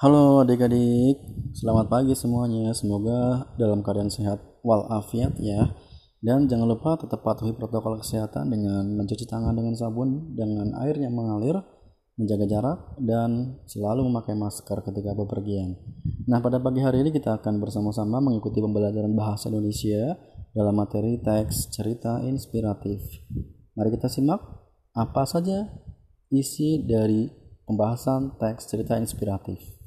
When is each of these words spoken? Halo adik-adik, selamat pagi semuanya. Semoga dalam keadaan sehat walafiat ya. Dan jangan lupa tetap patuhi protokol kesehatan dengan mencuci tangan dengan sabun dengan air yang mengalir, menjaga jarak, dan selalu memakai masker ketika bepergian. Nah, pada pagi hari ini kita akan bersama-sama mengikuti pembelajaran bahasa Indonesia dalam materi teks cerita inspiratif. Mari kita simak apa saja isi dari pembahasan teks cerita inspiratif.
Halo 0.00 0.40
adik-adik, 0.40 1.20
selamat 1.52 1.92
pagi 1.92 2.16
semuanya. 2.16 2.72
Semoga 2.72 3.52
dalam 3.60 3.84
keadaan 3.84 4.08
sehat 4.08 4.40
walafiat 4.64 5.36
ya. 5.36 5.76
Dan 6.24 6.48
jangan 6.48 6.72
lupa 6.72 6.96
tetap 6.96 7.20
patuhi 7.20 7.52
protokol 7.52 8.00
kesehatan 8.00 8.48
dengan 8.48 8.96
mencuci 8.96 9.28
tangan 9.28 9.52
dengan 9.52 9.76
sabun 9.76 10.32
dengan 10.32 10.72
air 10.80 10.96
yang 10.96 11.12
mengalir, 11.12 11.60
menjaga 12.16 12.48
jarak, 12.48 12.78
dan 12.96 13.60
selalu 13.68 14.08
memakai 14.08 14.32
masker 14.40 14.80
ketika 14.88 15.12
bepergian. 15.12 15.76
Nah, 16.24 16.40
pada 16.40 16.56
pagi 16.64 16.80
hari 16.80 17.04
ini 17.04 17.12
kita 17.12 17.36
akan 17.36 17.60
bersama-sama 17.60 18.24
mengikuti 18.24 18.64
pembelajaran 18.64 19.12
bahasa 19.12 19.52
Indonesia 19.52 20.16
dalam 20.56 20.80
materi 20.80 21.20
teks 21.20 21.76
cerita 21.76 22.24
inspiratif. 22.24 23.04
Mari 23.76 24.00
kita 24.00 24.08
simak 24.08 24.40
apa 24.96 25.28
saja 25.28 25.68
isi 26.32 26.88
dari 26.88 27.28
pembahasan 27.68 28.40
teks 28.40 28.64
cerita 28.64 28.96
inspiratif. 28.96 29.79